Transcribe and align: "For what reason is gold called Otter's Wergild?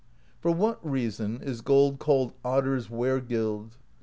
"For 0.39 0.49
what 0.49 0.83
reason 0.83 1.43
is 1.43 1.61
gold 1.61 1.99
called 1.99 2.33
Otter's 2.43 2.87
Wergild? 2.87 3.73